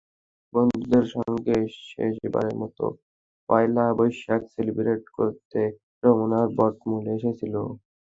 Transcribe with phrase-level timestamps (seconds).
[0.53, 1.55] বন্ধুদের সঙ্গে
[1.87, 2.85] শেষবারের মতো
[3.49, 5.59] পয়লা বৈশাখ সেলিব্রেট করতে
[6.03, 7.55] রমনার বটমূলে এসেছিল।